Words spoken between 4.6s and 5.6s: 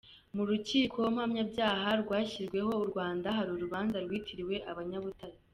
abanyabutare.